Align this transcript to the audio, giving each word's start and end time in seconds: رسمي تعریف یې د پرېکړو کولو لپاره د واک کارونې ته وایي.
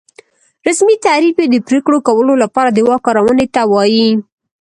رسمي 0.67 0.95
تعریف 1.05 1.35
یې 1.41 1.47
د 1.51 1.55
پرېکړو 1.67 1.97
کولو 2.07 2.33
لپاره 2.43 2.69
د 2.71 2.79
واک 2.87 3.01
کارونې 3.07 3.45
ته 3.55 3.61
وایي. 3.73 4.09